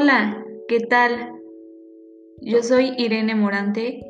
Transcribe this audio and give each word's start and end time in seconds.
Hola, 0.00 0.46
¿qué 0.66 0.80
tal? 0.80 1.30
Yo 2.40 2.62
soy 2.62 2.94
Irene 2.96 3.34
Morante 3.34 4.00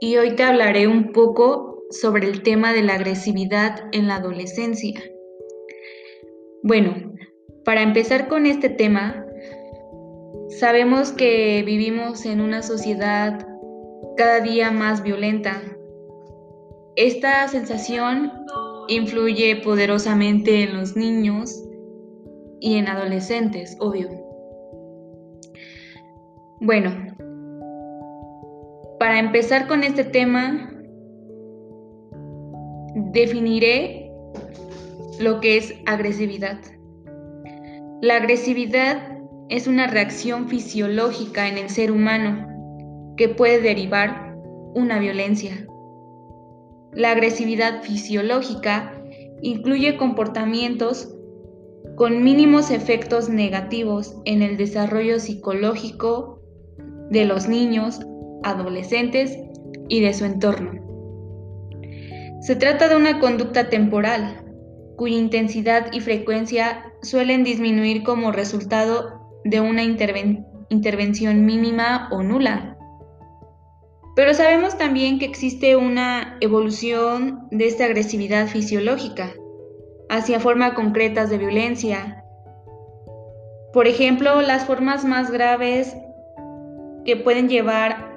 y 0.00 0.16
hoy 0.16 0.34
te 0.34 0.42
hablaré 0.42 0.88
un 0.88 1.12
poco 1.12 1.84
sobre 1.90 2.26
el 2.26 2.42
tema 2.42 2.72
de 2.72 2.82
la 2.82 2.94
agresividad 2.94 3.84
en 3.92 4.08
la 4.08 4.16
adolescencia. 4.16 5.00
Bueno, 6.64 7.14
para 7.64 7.82
empezar 7.82 8.26
con 8.26 8.46
este 8.46 8.68
tema, 8.68 9.24
sabemos 10.58 11.12
que 11.12 11.62
vivimos 11.64 12.26
en 12.26 12.40
una 12.40 12.64
sociedad 12.64 13.46
cada 14.16 14.40
día 14.40 14.72
más 14.72 15.04
violenta. 15.04 15.62
Esta 16.96 17.46
sensación 17.46 18.32
influye 18.88 19.54
poderosamente 19.62 20.64
en 20.64 20.74
los 20.74 20.96
niños 20.96 21.62
y 22.58 22.74
en 22.74 22.88
adolescentes, 22.88 23.76
obvio. 23.78 24.21
Bueno, 26.64 26.92
para 29.00 29.18
empezar 29.18 29.66
con 29.66 29.82
este 29.82 30.04
tema, 30.04 30.70
definiré 33.10 34.12
lo 35.18 35.40
que 35.40 35.56
es 35.56 35.74
agresividad. 35.86 36.60
La 38.00 38.14
agresividad 38.14 39.18
es 39.48 39.66
una 39.66 39.88
reacción 39.88 40.46
fisiológica 40.46 41.48
en 41.48 41.58
el 41.58 41.68
ser 41.68 41.90
humano 41.90 42.46
que 43.16 43.28
puede 43.28 43.60
derivar 43.60 44.36
una 44.76 45.00
violencia. 45.00 45.66
La 46.92 47.10
agresividad 47.10 47.82
fisiológica 47.82 49.02
incluye 49.42 49.96
comportamientos 49.96 51.12
con 51.96 52.22
mínimos 52.22 52.70
efectos 52.70 53.28
negativos 53.28 54.14
en 54.26 54.42
el 54.42 54.56
desarrollo 54.56 55.18
psicológico 55.18 56.38
de 57.12 57.26
los 57.26 57.46
niños, 57.46 58.00
adolescentes 58.42 59.38
y 59.88 60.00
de 60.00 60.14
su 60.14 60.24
entorno. 60.24 60.80
Se 62.40 62.56
trata 62.56 62.88
de 62.88 62.96
una 62.96 63.20
conducta 63.20 63.68
temporal, 63.68 64.42
cuya 64.96 65.16
intensidad 65.16 65.92
y 65.92 66.00
frecuencia 66.00 66.92
suelen 67.02 67.44
disminuir 67.44 68.02
como 68.02 68.32
resultado 68.32 69.40
de 69.44 69.60
una 69.60 69.82
intervención 69.82 71.44
mínima 71.44 72.08
o 72.10 72.22
nula. 72.22 72.78
Pero 74.16 74.32
sabemos 74.32 74.78
también 74.78 75.18
que 75.18 75.26
existe 75.26 75.76
una 75.76 76.38
evolución 76.40 77.46
de 77.50 77.66
esta 77.66 77.84
agresividad 77.84 78.46
fisiológica 78.46 79.32
hacia 80.08 80.40
formas 80.40 80.72
concretas 80.72 81.30
de 81.30 81.38
violencia. 81.38 82.24
Por 83.72 83.86
ejemplo, 83.86 84.40
las 84.42 84.64
formas 84.64 85.04
más 85.04 85.30
graves 85.30 85.96
que 87.04 87.16
pueden 87.16 87.48
llevar 87.48 88.12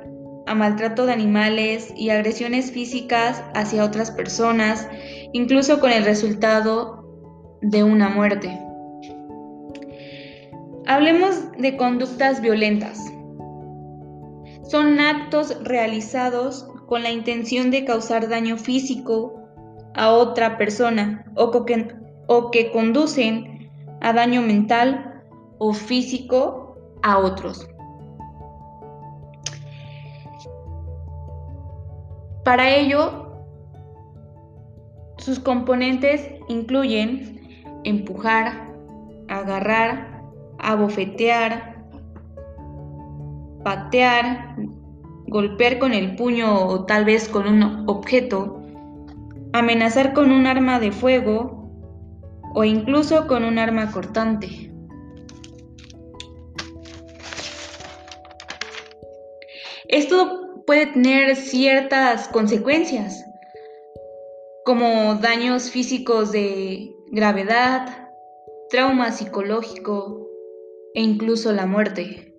a 0.48 0.54
maltrato 0.54 1.06
de 1.06 1.14
animales 1.14 1.94
y 1.96 2.10
agresiones 2.10 2.72
físicas 2.72 3.44
hacia 3.54 3.84
otras 3.84 4.12
personas, 4.12 4.88
incluso 5.34 5.80
con 5.80 5.92
el 5.92 6.06
resultado 6.06 7.04
de 7.62 7.84
una 7.84 8.10
muerte. 8.10 8.60
Hablemos 10.88 11.52
de 11.58 11.78
conductas 11.78 12.42
violentas. 12.42 13.12
Son 14.70 15.00
actos 15.00 15.58
realizados 15.64 16.68
con 16.88 17.02
la 17.02 17.12
intención 17.12 17.72
de 17.72 17.86
causar 17.86 18.30
daño 18.30 18.58
físico 18.58 19.42
a 19.96 20.12
otra 20.12 20.58
persona 20.58 21.26
o 21.36 22.52
que, 22.52 22.72
conducen 22.72 23.72
a 24.02 24.14
daño 24.14 24.42
mental 24.42 25.24
o 25.58 25.74
físico 25.74 26.78
a 27.02 27.18
otros. 27.18 27.68
Para 32.46 32.70
ello, 32.70 33.26
sus 35.18 35.40
componentes 35.40 36.30
incluyen 36.48 37.64
empujar, 37.84 38.72
agarrar, 39.28 40.22
abofetear, 40.60 41.84
patear, 43.64 44.58
golpear 45.26 45.80
con 45.80 45.94
el 45.94 46.16
puño 46.16 46.68
o 46.68 46.86
tal 46.86 47.04
vez 47.04 47.28
con 47.28 47.48
un 47.48 47.90
objeto, 47.90 48.62
amenazar 49.54 50.14
con 50.14 50.32
un 50.32 50.46
arma 50.46 50.80
de 50.80 50.92
fuego 50.92 51.72
o 52.54 52.64
incluso 52.64 53.26
con 53.26 53.44
un 53.44 53.58
arma 53.58 53.92
cortante. 53.92 54.72
Esto 59.88 60.45
puede 60.66 60.88
tener 60.88 61.36
ciertas 61.36 62.28
consecuencias, 62.28 63.26
como 64.66 65.16
daños 65.16 65.70
físicos 65.70 66.32
de 66.32 66.92
gravedad, 67.12 68.10
trauma 68.70 69.12
psicológico 69.12 70.28
e 70.96 71.02
incluso 71.02 71.52
la 71.52 71.68
muerte. 71.68 72.34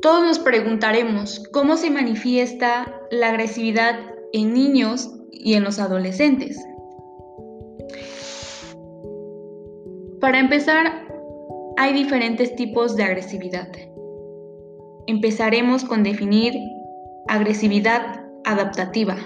Todos 0.00 0.22
nos 0.22 0.38
preguntaremos 0.38 1.42
cómo 1.52 1.76
se 1.76 1.90
manifiesta 1.90 3.02
la 3.10 3.30
agresividad 3.30 3.98
en 4.32 4.54
niños 4.54 5.10
y 5.32 5.54
en 5.54 5.64
los 5.64 5.80
adolescentes. 5.80 6.56
Para 10.20 10.38
empezar, 10.38 11.08
hay 11.76 11.92
diferentes 11.94 12.54
tipos 12.54 12.94
de 12.94 13.04
agresividad 13.04 13.68
empezaremos 15.08 15.86
con 15.86 16.02
definir 16.02 16.54
agresividad 17.28 18.26
adaptativa. 18.44 19.16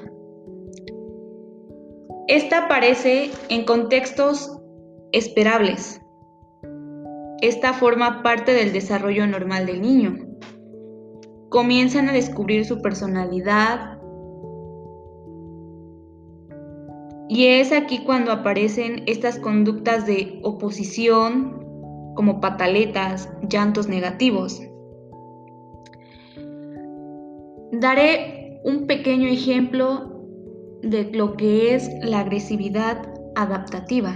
Esta 2.28 2.66
aparece 2.66 3.32
en 3.48 3.64
contextos 3.64 4.60
esperables. 5.10 6.00
Esta 7.40 7.72
forma 7.72 8.22
parte 8.22 8.52
del 8.52 8.72
desarrollo 8.72 9.26
normal 9.26 9.66
del 9.66 9.82
niño. 9.82 10.14
Comienzan 11.50 12.08
a 12.08 12.12
descubrir 12.12 12.64
su 12.64 12.80
personalidad 12.80 13.98
y 17.28 17.46
es 17.46 17.72
aquí 17.72 18.04
cuando 18.04 18.30
aparecen 18.30 19.02
estas 19.06 19.40
conductas 19.40 20.06
de 20.06 20.38
oposición 20.44 21.60
como 22.14 22.40
pataletas, 22.40 23.28
llantos 23.48 23.88
negativos. 23.88 24.62
Daré 27.74 28.60
un 28.64 28.86
pequeño 28.86 29.28
ejemplo 29.28 30.26
de 30.82 31.04
lo 31.04 31.38
que 31.38 31.74
es 31.74 31.88
la 32.02 32.20
agresividad 32.20 33.14
adaptativa. 33.34 34.14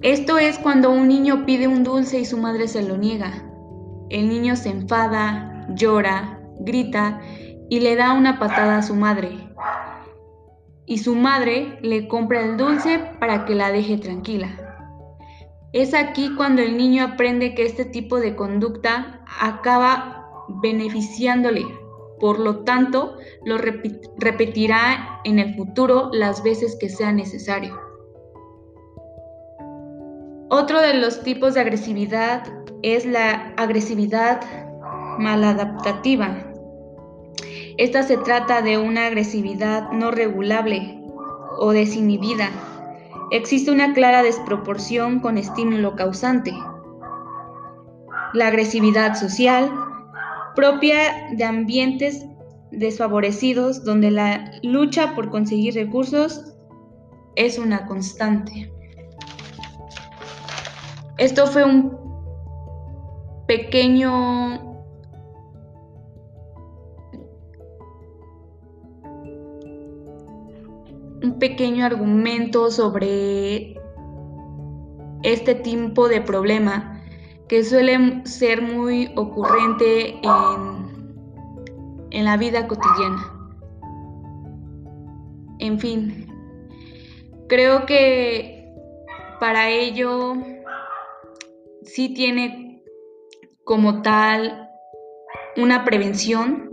Esto 0.00 0.38
es 0.38 0.60
cuando 0.60 0.92
un 0.92 1.08
niño 1.08 1.44
pide 1.46 1.66
un 1.66 1.82
dulce 1.82 2.20
y 2.20 2.24
su 2.24 2.38
madre 2.38 2.68
se 2.68 2.86
lo 2.86 2.96
niega. 2.96 3.50
El 4.10 4.28
niño 4.28 4.54
se 4.54 4.68
enfada, 4.68 5.66
llora, 5.74 6.40
grita 6.60 7.20
y 7.68 7.80
le 7.80 7.96
da 7.96 8.12
una 8.12 8.38
patada 8.38 8.78
a 8.78 8.82
su 8.82 8.94
madre. 8.94 9.30
Y 10.86 10.98
su 10.98 11.16
madre 11.16 11.80
le 11.82 12.06
compra 12.06 12.42
el 12.42 12.58
dulce 12.58 13.00
para 13.18 13.44
que 13.44 13.56
la 13.56 13.72
deje 13.72 13.98
tranquila. 13.98 14.50
Es 15.72 15.94
aquí 15.94 16.32
cuando 16.36 16.62
el 16.62 16.76
niño 16.76 17.02
aprende 17.02 17.56
que 17.56 17.66
este 17.66 17.84
tipo 17.84 18.20
de 18.20 18.36
conducta 18.36 19.24
acaba 19.40 20.19
beneficiándole. 20.60 21.66
Por 22.18 22.38
lo 22.38 22.64
tanto, 22.64 23.16
lo 23.44 23.56
repetirá 23.58 25.20
en 25.24 25.38
el 25.38 25.54
futuro 25.54 26.10
las 26.12 26.42
veces 26.42 26.76
que 26.78 26.88
sea 26.88 27.12
necesario. 27.12 27.80
Otro 30.50 30.80
de 30.80 30.94
los 30.94 31.22
tipos 31.22 31.54
de 31.54 31.60
agresividad 31.60 32.42
es 32.82 33.06
la 33.06 33.54
agresividad 33.56 34.40
maladaptativa. 35.18 36.52
Esta 37.78 38.02
se 38.02 38.18
trata 38.18 38.60
de 38.60 38.76
una 38.76 39.06
agresividad 39.06 39.92
no 39.92 40.10
regulable 40.10 41.00
o 41.58 41.72
desinhibida. 41.72 42.50
Existe 43.30 43.70
una 43.70 43.94
clara 43.94 44.22
desproporción 44.22 45.20
con 45.20 45.38
estímulo 45.38 45.94
causante. 45.94 46.52
La 48.32 48.48
agresividad 48.48 49.14
social 49.14 49.70
propia 50.54 51.30
de 51.36 51.44
ambientes 51.44 52.26
desfavorecidos 52.70 53.84
donde 53.84 54.10
la 54.10 54.52
lucha 54.62 55.14
por 55.14 55.30
conseguir 55.30 55.74
recursos 55.74 56.54
es 57.36 57.58
una 57.58 57.86
constante. 57.86 58.72
Esto 61.18 61.46
fue 61.46 61.64
un 61.64 61.98
pequeño 63.46 64.70
un 71.22 71.38
pequeño 71.38 71.84
argumento 71.84 72.70
sobre 72.70 73.74
este 75.22 75.54
tipo 75.54 76.08
de 76.08 76.22
problema 76.22 76.89
que 77.50 77.64
suele 77.64 78.24
ser 78.26 78.62
muy 78.62 79.10
ocurrente 79.16 80.10
en, 80.22 81.16
en 82.12 82.24
la 82.24 82.36
vida 82.36 82.68
cotidiana. 82.68 83.34
En 85.58 85.80
fin, 85.80 86.28
creo 87.48 87.86
que 87.86 88.72
para 89.40 89.68
ello 89.68 90.34
sí 91.82 92.14
tiene 92.14 92.84
como 93.64 94.00
tal 94.02 94.70
una 95.56 95.84
prevención 95.84 96.72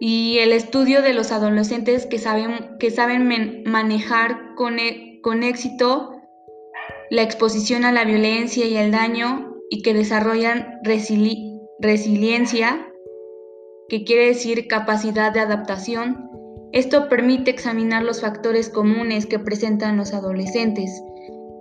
y 0.00 0.38
el 0.38 0.52
estudio 0.52 1.02
de 1.02 1.12
los 1.12 1.30
adolescentes 1.30 2.06
que 2.06 2.16
saben, 2.16 2.78
que 2.78 2.90
saben 2.90 3.64
manejar 3.66 4.54
con, 4.54 4.78
e, 4.78 5.20
con 5.22 5.42
éxito 5.42 6.19
la 7.10 7.22
exposición 7.22 7.84
a 7.84 7.92
la 7.92 8.04
violencia 8.04 8.66
y 8.66 8.76
el 8.76 8.92
daño 8.92 9.56
y 9.68 9.82
que 9.82 9.94
desarrollan 9.94 10.78
resiliencia, 10.84 12.86
que 13.88 14.04
quiere 14.04 14.26
decir 14.26 14.68
capacidad 14.68 15.32
de 15.32 15.40
adaptación. 15.40 16.30
Esto 16.72 17.08
permite 17.08 17.50
examinar 17.50 18.04
los 18.04 18.20
factores 18.20 18.68
comunes 18.68 19.26
que 19.26 19.40
presentan 19.40 19.96
los 19.96 20.14
adolescentes, 20.14 21.02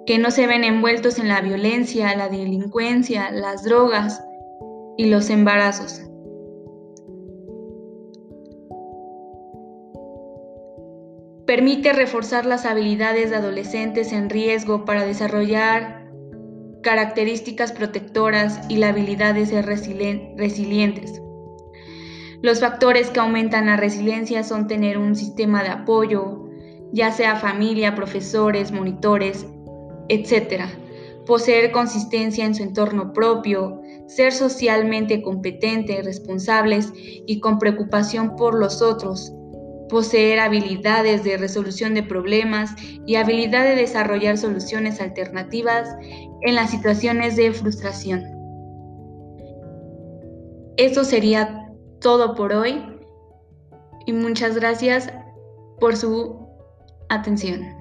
que 0.06 0.20
no 0.20 0.30
se 0.30 0.46
ven 0.46 0.64
envueltos 0.64 1.18
en 1.18 1.28
la 1.28 1.42
violencia, 1.42 2.16
la 2.16 2.30
delincuencia, 2.30 3.32
las 3.32 3.64
drogas 3.64 4.24
y 4.98 5.06
los 5.06 5.32
embarazos. 5.32 6.09
Permite 11.50 11.94
reforzar 11.94 12.46
las 12.46 12.68
habilidades 12.68 13.32
de 13.32 13.38
adolescentes 13.38 14.14
en 14.14 14.30
riesgo 14.30 14.86
para 14.86 15.04
desarrollar 15.04 16.08
características 16.84 17.72
protectoras 17.72 18.60
y 18.70 18.78
la 18.78 18.90
habilidad 18.90 19.34
de 19.34 19.48
ser 19.48 19.66
resilientes. 19.66 21.20
Los 22.44 22.60
factores 22.60 23.10
que 23.10 23.20
aumentan 23.20 23.66
la 23.66 23.78
resiliencia 23.78 24.44
son 24.44 24.68
tener 24.68 25.00
un 25.00 25.16
sistema 25.16 25.64
de 25.64 25.70
apoyo, 25.70 26.46
ya 26.94 27.12
sea 27.12 27.36
familia, 27.36 27.96
profesores, 27.96 28.72
monitores, 28.72 29.48
etc. 30.08 30.66
Poseer 31.26 31.72
consistencia 31.72 32.46
en 32.46 32.54
su 32.54 32.62
entorno 32.62 33.12
propio, 33.12 33.82
ser 34.06 34.34
socialmente 34.34 35.24
competente, 35.24 36.04
responsables 36.04 36.94
y 36.96 37.40
con 37.40 37.58
preocupación 37.58 38.36
por 38.36 38.54
los 38.54 38.84
otros, 38.84 39.34
poseer 39.90 40.40
habilidades 40.40 41.24
de 41.24 41.38
resolución 41.38 41.94
de 41.94 42.04
problemas 42.04 42.72
y 43.06 43.16
habilidad 43.16 43.64
de 43.64 43.76
desarrollar 43.76 44.38
soluciones 44.38 45.02
alternativas 45.02 45.90
en 46.42 46.56
las 46.56 46.70
situaciones 46.70 47.36
de 47.36 47.52
frustración. 47.52 48.24
Eso 50.78 51.04
sería 51.04 51.68
todo 52.00 52.36
por 52.36 52.54
hoy 52.54 52.82
y 54.06 54.14
muchas 54.14 54.56
gracias 54.56 55.12
por 55.80 55.98
su 55.98 56.48
atención. 57.10 57.79